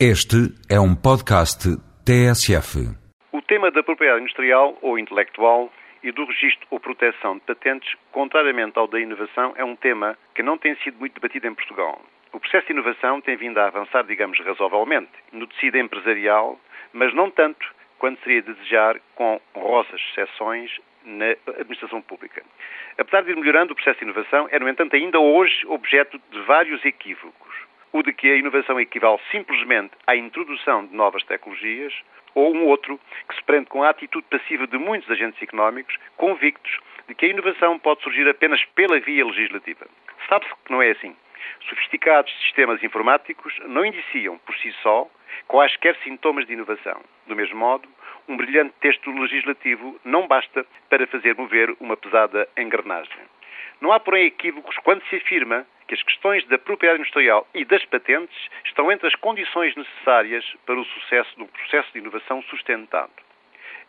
[0.00, 1.70] Este é um podcast
[2.04, 2.82] TSF.
[3.30, 8.76] O tema da propriedade industrial ou intelectual e do registro ou proteção de patentes, contrariamente
[8.76, 12.02] ao da inovação, é um tema que não tem sido muito debatido em Portugal.
[12.32, 16.58] O processo de inovação tem vindo a avançar, digamos, razoavelmente no tecido empresarial,
[16.92, 17.64] mas não tanto
[17.96, 20.72] quanto seria desejar com honrosas exceções
[21.04, 22.42] na administração pública.
[22.98, 26.40] Apesar de ir melhorando, o processo de inovação é, no entanto, ainda hoje objeto de
[26.40, 27.44] vários equívocos
[27.94, 31.94] o de que a inovação equivale simplesmente à introdução de novas tecnologias,
[32.34, 32.98] ou um outro
[33.28, 37.28] que se prende com a atitude passiva de muitos agentes económicos convictos de que a
[37.28, 39.86] inovação pode surgir apenas pela via legislativa.
[40.28, 41.14] Sabe-se que não é assim.
[41.68, 45.08] Sofisticados sistemas informáticos não indiciam por si só
[45.46, 47.00] quaisquer sintomas de inovação.
[47.28, 47.88] Do mesmo modo,
[48.26, 53.22] um brilhante texto legislativo não basta para fazer mover uma pesada engrenagem.
[53.80, 57.84] Não há, porém, equívocos quando se afirma que as questões da propriedade industrial e das
[57.86, 63.12] patentes estão entre as condições necessárias para o sucesso do processo de inovação sustentado.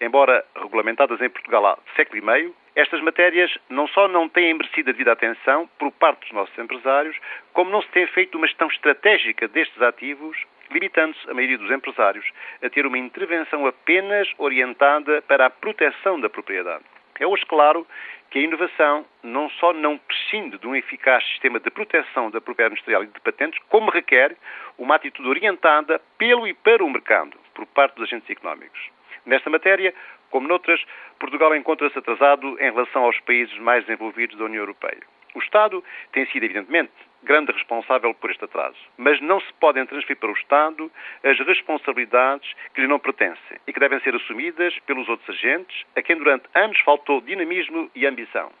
[0.00, 4.90] Embora regulamentadas em Portugal há século e meio, estas matérias não só não têm merecido
[4.90, 7.16] a devida atenção por parte dos nossos empresários,
[7.52, 10.36] como não se tem feito uma gestão estratégica destes ativos,
[10.70, 12.26] limitando-se a maioria dos empresários
[12.62, 16.84] a ter uma intervenção apenas orientada para a proteção da propriedade.
[17.20, 17.86] É hoje claro
[18.30, 22.74] que a inovação não só não prescinde de um eficaz sistema de proteção da propriedade
[22.74, 24.36] industrial e de patentes, como requer
[24.76, 28.90] uma atitude orientada pelo e para o mercado, por parte dos agentes económicos.
[29.24, 29.94] Nesta matéria,
[30.30, 30.84] como noutras,
[31.20, 35.00] Portugal encontra-se atrasado em relação aos países mais desenvolvidos da União Europeia.
[35.34, 36.92] O Estado tem sido, evidentemente,
[37.24, 40.90] grande responsável por este atraso, mas não se podem transferir para o Estado
[41.24, 46.02] as responsabilidades que lhe não pertencem e que devem ser assumidas pelos outros agentes, a
[46.02, 48.52] quem durante anos faltou dinamismo e ambição.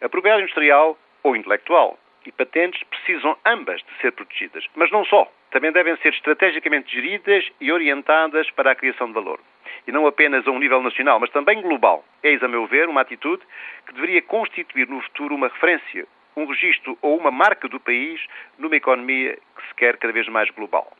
[0.00, 5.30] A propriedade industrial ou intelectual e patentes precisam ambas de ser protegidas, mas não só.
[5.50, 9.40] Também devem ser estrategicamente geridas e orientadas para a criação de valor.
[9.86, 12.04] E não apenas a um nível nacional, mas também global.
[12.22, 13.42] Eis, a meu ver, uma atitude
[13.86, 16.06] que deveria constituir no futuro uma referência,
[16.38, 18.20] um registro ou uma marca do país
[18.58, 20.92] numa economia que se quer cada vez mais global.